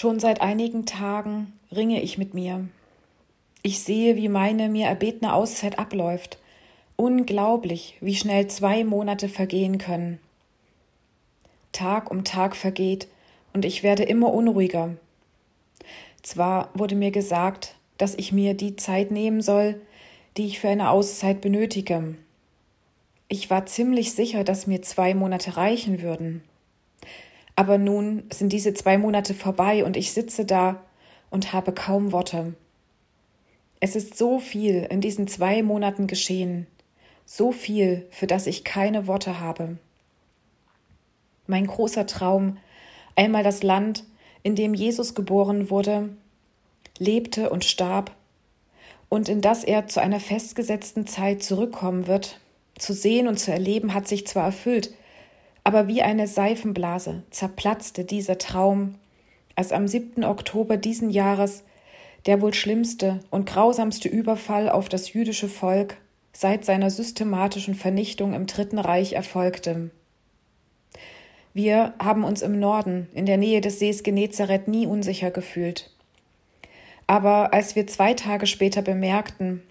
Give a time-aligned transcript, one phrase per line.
[0.00, 2.66] Schon seit einigen Tagen ringe ich mit mir.
[3.62, 6.38] Ich sehe, wie meine mir erbetene Auszeit abläuft.
[6.96, 10.18] Unglaublich, wie schnell zwei Monate vergehen können.
[11.72, 13.08] Tag um Tag vergeht
[13.52, 14.96] und ich werde immer unruhiger.
[16.22, 19.82] Zwar wurde mir gesagt, dass ich mir die Zeit nehmen soll,
[20.38, 22.14] die ich für eine Auszeit benötige.
[23.28, 26.42] Ich war ziemlich sicher, dass mir zwei Monate reichen würden.
[27.60, 30.82] Aber nun sind diese zwei Monate vorbei und ich sitze da
[31.28, 32.54] und habe kaum Worte.
[33.80, 36.66] Es ist so viel in diesen zwei Monaten geschehen,
[37.26, 39.76] so viel, für das ich keine Worte habe.
[41.46, 42.56] Mein großer Traum,
[43.14, 44.04] einmal das Land,
[44.42, 46.08] in dem Jesus geboren wurde,
[46.96, 48.10] lebte und starb,
[49.10, 52.40] und in das er zu einer festgesetzten Zeit zurückkommen wird,
[52.78, 54.94] zu sehen und zu erleben, hat sich zwar erfüllt,
[55.70, 58.96] aber wie eine Seifenblase zerplatzte dieser Traum,
[59.54, 60.24] als am 7.
[60.24, 61.62] Oktober diesen Jahres
[62.26, 65.96] der wohl schlimmste und grausamste Überfall auf das jüdische Volk
[66.32, 69.92] seit seiner systematischen Vernichtung im Dritten Reich erfolgte.
[71.54, 75.92] Wir haben uns im Norden, in der Nähe des Sees Genezareth, nie unsicher gefühlt.
[77.06, 79.62] Aber als wir zwei Tage später bemerkten,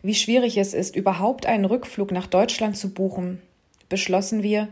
[0.00, 3.42] wie schwierig es ist, überhaupt einen Rückflug nach Deutschland zu buchen,
[3.90, 4.68] beschlossen wir,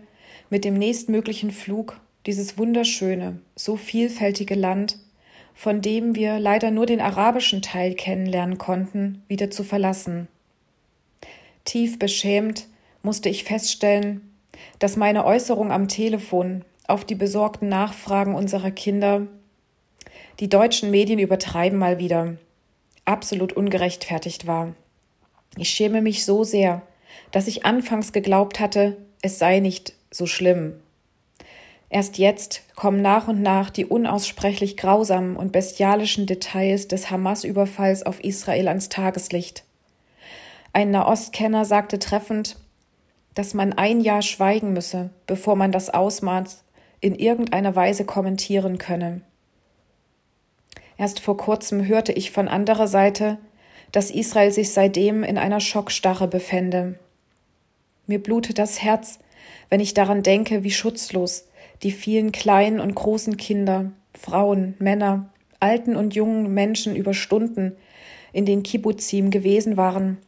[0.51, 4.99] mit dem nächstmöglichen Flug dieses wunderschöne, so vielfältige Land,
[5.55, 10.29] von dem wir leider nur den arabischen Teil kennenlernen konnten, wieder zu verlassen.
[11.65, 12.67] Tief beschämt
[13.03, 14.33] musste ich feststellen,
[14.79, 19.27] dass meine Äußerung am Telefon auf die besorgten Nachfragen unserer Kinder
[20.41, 22.37] die deutschen Medien übertreiben mal wieder
[23.05, 24.75] absolut ungerechtfertigt war.
[25.57, 26.83] Ich schäme mich so sehr,
[27.31, 30.75] dass ich anfangs geglaubt hatte, es sei nicht so schlimm.
[31.89, 38.23] Erst jetzt kommen nach und nach die unaussprechlich grausamen und bestialischen Details des Hamas-Überfalls auf
[38.25, 39.65] Israel ans Tageslicht.
[40.73, 42.57] Ein Nahostkenner sagte treffend,
[43.35, 46.65] dass man ein Jahr schweigen müsse, bevor man das Ausmaß
[47.01, 49.21] in irgendeiner Weise kommentieren könne.
[50.97, 53.39] Erst vor kurzem hörte ich von anderer Seite,
[53.91, 56.99] dass Israel sich seitdem in einer Schockstarre befände.
[58.07, 59.19] Mir blutet das Herz,
[59.69, 61.47] wenn ich daran denke, wie schutzlos
[61.83, 65.31] die vielen kleinen und großen Kinder, Frauen, Männer,
[65.61, 67.77] alten und jungen Menschen über Stunden
[68.33, 70.19] in den Kibbuzim gewesen waren,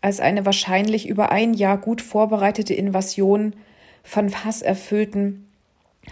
[0.00, 3.54] als eine wahrscheinlich über ein Jahr gut vorbereitete Invasion
[4.02, 5.48] von hasserfüllten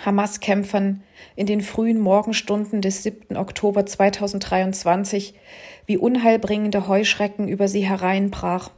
[0.04, 1.02] Hamas-Kämpfern
[1.36, 3.36] in den frühen Morgenstunden des 7.
[3.36, 5.34] Oktober 2023
[5.86, 8.70] wie unheilbringende Heuschrecken über sie hereinbrach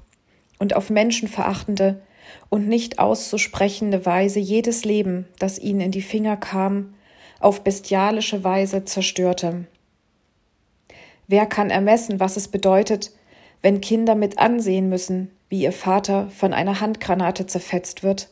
[0.58, 2.02] und auf menschenverachtende,
[2.48, 6.94] und nicht auszusprechende Weise jedes Leben, das ihnen in die Finger kam,
[7.40, 9.66] auf bestialische Weise zerstörte.
[11.28, 13.12] Wer kann ermessen, was es bedeutet,
[13.62, 18.28] wenn Kinder mit ansehen müssen, wie ihr Vater von einer Handgranate zerfetzt wird?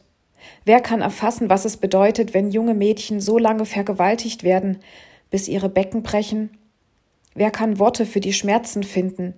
[0.65, 4.79] Wer kann erfassen, was es bedeutet, wenn junge Mädchen so lange vergewaltigt werden,
[5.31, 6.51] bis ihre Becken brechen?
[7.35, 9.35] Wer kann Worte für die Schmerzen finden,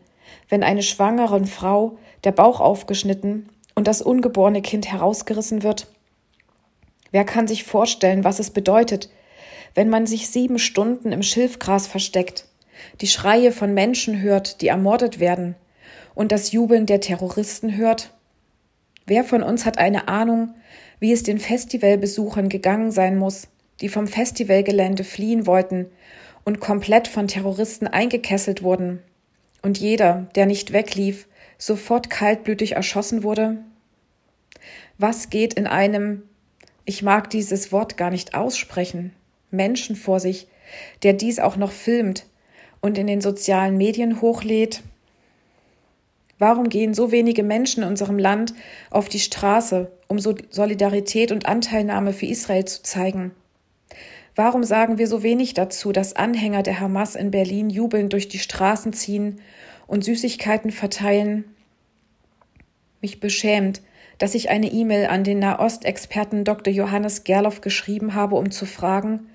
[0.48, 5.86] wenn eine schwangere Frau der Bauch aufgeschnitten und das ungeborene Kind herausgerissen wird?
[7.12, 9.10] Wer kann sich vorstellen, was es bedeutet,
[9.74, 12.48] wenn man sich sieben Stunden im Schilfgras versteckt,
[13.00, 15.54] die Schreie von Menschen hört, die ermordet werden,
[16.14, 18.10] und das Jubeln der Terroristen hört?
[19.06, 20.54] Wer von uns hat eine Ahnung,
[20.98, 23.48] wie es den Festivalbesuchern gegangen sein muss,
[23.80, 25.86] die vom Festivalgelände fliehen wollten
[26.44, 29.02] und komplett von Terroristen eingekesselt wurden,
[29.62, 31.26] und jeder, der nicht weglief,
[31.58, 33.58] sofort kaltblütig erschossen wurde?
[34.98, 36.22] Was geht in einem,
[36.84, 39.12] ich mag dieses Wort gar nicht aussprechen,
[39.50, 40.48] Menschen vor sich,
[41.02, 42.26] der dies auch noch filmt
[42.80, 44.82] und in den sozialen Medien hochlädt?
[46.38, 48.52] Warum gehen so wenige Menschen in unserem Land
[48.90, 53.32] auf die Straße, um Solidarität und Anteilnahme für Israel zu zeigen?
[54.34, 58.38] Warum sagen wir so wenig dazu, dass Anhänger der Hamas in Berlin jubelnd durch die
[58.38, 59.40] Straßen ziehen
[59.86, 61.44] und Süßigkeiten verteilen.
[63.00, 63.82] Mich beschämt,
[64.18, 66.72] dass ich eine E-Mail an den Nahostexperten Dr.
[66.72, 69.28] Johannes Gerloff geschrieben habe, um zu fragen,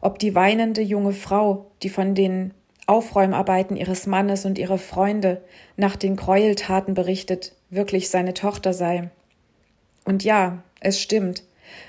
[0.00, 2.54] ob die weinende junge Frau, die von den
[2.86, 5.42] Aufräumarbeiten ihres Mannes und ihrer Freunde
[5.76, 9.10] nach den Gräueltaten berichtet, wirklich seine Tochter sei.
[10.04, 11.44] Und ja, es stimmt.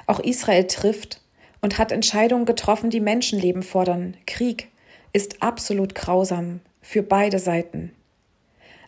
[0.06, 1.22] Auch Israel trifft
[1.62, 4.16] und hat Entscheidungen getroffen, die Menschenleben fordern.
[4.28, 4.70] Krieg
[5.14, 7.92] ist absolut grausam für beide Seiten.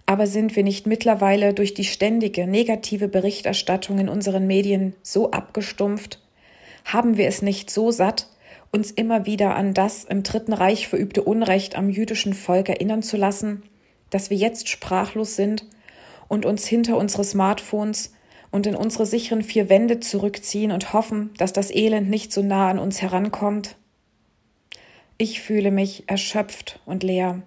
[0.05, 6.19] Aber sind wir nicht mittlerweile durch die ständige negative Berichterstattung in unseren Medien so abgestumpft?
[6.85, 8.27] Haben wir es nicht so satt,
[8.71, 13.17] uns immer wieder an das im Dritten Reich verübte Unrecht am jüdischen Volk erinnern zu
[13.17, 13.63] lassen,
[14.09, 15.65] dass wir jetzt sprachlos sind
[16.27, 18.13] und uns hinter unsere Smartphones
[18.51, 22.69] und in unsere sicheren vier Wände zurückziehen und hoffen, dass das Elend nicht so nah
[22.69, 23.75] an uns herankommt?
[25.17, 27.43] Ich fühle mich erschöpft und leer.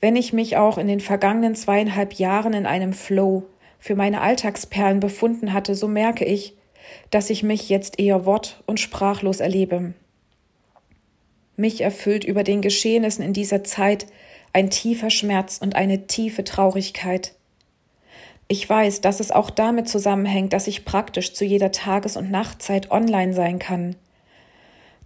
[0.00, 3.44] Wenn ich mich auch in den vergangenen zweieinhalb Jahren in einem Flow
[3.78, 6.56] für meine Alltagsperlen befunden hatte, so merke ich,
[7.10, 9.94] dass ich mich jetzt eher wort- und sprachlos erlebe.
[11.56, 14.06] Mich erfüllt über den Geschehnissen in dieser Zeit
[14.52, 17.34] ein tiefer Schmerz und eine tiefe Traurigkeit.
[18.46, 22.90] Ich weiß, dass es auch damit zusammenhängt, dass ich praktisch zu jeder Tages- und Nachtzeit
[22.90, 23.96] online sein kann.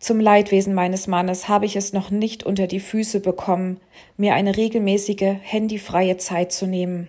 [0.02, 3.78] Zum Leidwesen meines Mannes habe ich es noch nicht unter die Füße bekommen,
[4.16, 7.06] mir eine regelmäßige, handyfreie Zeit zu nehmen.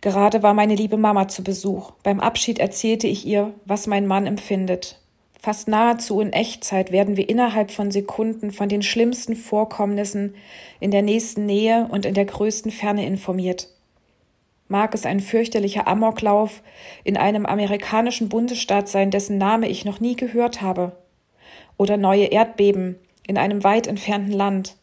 [0.00, 1.92] Gerade war meine liebe Mama zu Besuch.
[2.02, 5.00] Beim Abschied erzählte ich ihr, was mein Mann empfindet.
[5.38, 10.34] Fast nahezu in Echtzeit werden wir innerhalb von Sekunden von den schlimmsten Vorkommnissen
[10.80, 13.68] in der nächsten Nähe und in der größten Ferne informiert.
[14.70, 16.62] Mag es ein fürchterlicher Amoklauf
[17.02, 20.92] in einem amerikanischen Bundesstaat sein, dessen Name ich noch nie gehört habe,
[21.76, 22.96] oder neue Erdbeben
[23.26, 24.76] in einem weit entfernten Land,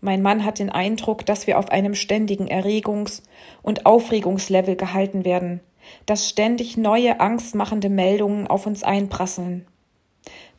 [0.00, 3.24] mein Mann hat den Eindruck, dass wir auf einem ständigen Erregungs-
[3.62, 5.58] und Aufregungslevel gehalten werden,
[6.06, 9.66] dass ständig neue angstmachende Meldungen auf uns einprasseln.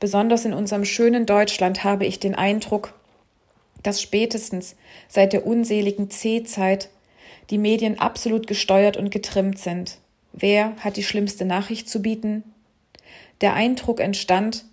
[0.01, 2.93] Besonders in unserem schönen Deutschland habe ich den Eindruck,
[3.83, 4.75] dass spätestens
[5.07, 6.89] seit der unseligen C-Zeit
[7.49, 9.97] die Medien absolut gesteuert und getrimmt sind.
[10.33, 12.43] Wer hat die schlimmste Nachricht zu bieten?
[13.41, 14.65] Der Eindruck entstand,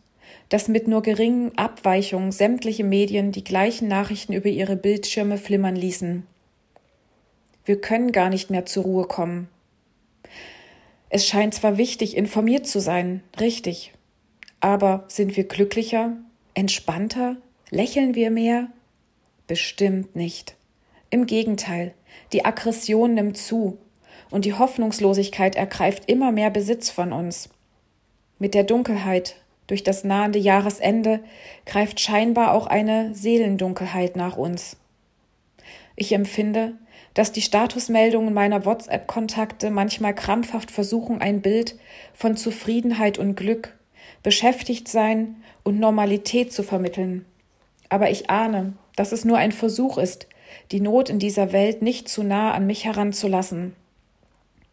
[0.49, 6.27] dass mit nur geringen Abweichungen sämtliche Medien die gleichen Nachrichten über ihre Bildschirme flimmern ließen.
[7.65, 9.49] Wir können gar nicht mehr zur Ruhe kommen.
[11.09, 13.93] Es scheint zwar wichtig, informiert zu sein, richtig,
[14.61, 16.17] aber sind wir glücklicher,
[16.55, 17.37] entspannter,
[17.71, 18.69] lächeln wir mehr?
[19.47, 20.57] Bestimmt nicht.
[21.11, 21.95] Im Gegenteil,
[22.33, 23.79] die Aggression nimmt zu
[24.31, 27.49] und die Hoffnungslosigkeit ergreift immer mehr Besitz von uns.
[28.39, 29.37] Mit der Dunkelheit
[29.67, 31.21] durch das nahende Jahresende
[31.65, 34.77] greift scheinbar auch eine Seelendunkelheit nach uns.
[35.97, 36.75] Ich empfinde,
[37.15, 41.79] dass die Statusmeldungen meiner WhatsApp-Kontakte manchmal krampfhaft versuchen, ein Bild
[42.13, 43.75] von Zufriedenheit und Glück,
[44.23, 47.25] Beschäftigtsein und Normalität zu vermitteln.
[47.89, 50.27] Aber ich ahne, dass es nur ein Versuch ist,
[50.73, 53.75] die Not in dieser Welt nicht zu nah an mich heranzulassen.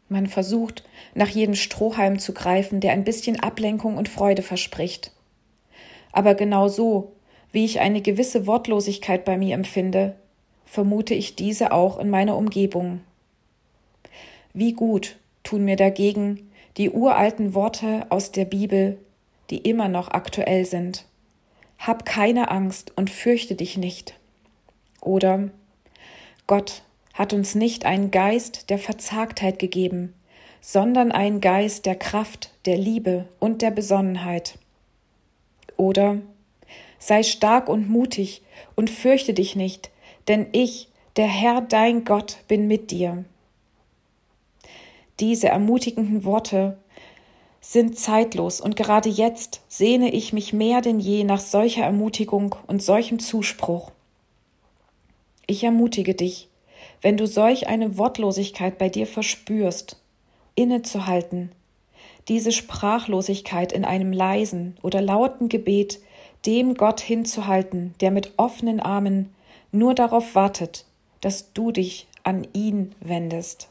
[0.09, 0.83] Man versucht,
[1.15, 5.11] nach jedem Strohhalm zu greifen, der ein bisschen Ablenkung und Freude verspricht.
[6.11, 7.13] Aber genau so,
[7.51, 10.15] wie ich eine gewisse Wortlosigkeit bei mir empfinde,
[10.65, 13.01] vermute ich diese auch in meiner Umgebung.
[14.53, 18.97] Wie gut tun mir dagegen die uralten Worte aus der Bibel,
[19.49, 21.05] die immer noch aktuell sind.
[21.77, 24.15] Hab keine Angst und fürchte dich nicht.
[25.01, 25.49] Oder
[26.47, 30.13] Gott, hat uns nicht einen Geist der Verzagtheit gegeben,
[30.61, 34.57] sondern einen Geist der Kraft, der Liebe und der Besonnenheit.
[35.77, 36.17] Oder
[36.99, 38.41] sei stark und mutig
[38.75, 39.91] und fürchte dich nicht,
[40.27, 43.25] denn ich, der Herr dein Gott, bin mit dir.
[45.19, 46.77] Diese ermutigenden Worte
[47.61, 52.81] sind zeitlos und gerade jetzt sehne ich mich mehr denn je nach solcher Ermutigung und
[52.81, 53.91] solchem Zuspruch.
[55.45, 56.49] Ich ermutige dich,
[57.01, 59.99] wenn du solch eine Wortlosigkeit bei dir verspürst,
[60.55, 61.51] innezuhalten,
[62.27, 65.99] diese Sprachlosigkeit in einem leisen oder lauten Gebet
[66.45, 69.33] dem Gott hinzuhalten, der mit offenen Armen
[69.71, 70.85] nur darauf wartet,
[71.21, 73.67] dass du dich an ihn wendest.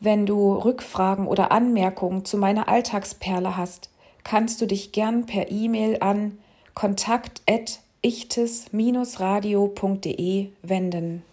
[0.00, 3.90] Wenn du Rückfragen oder Anmerkungen zu meiner Alltagsperle hast,
[4.22, 6.38] kannst du dich gern per E-Mail an
[6.74, 11.24] kontakt@ ichtes-radio.de wenden.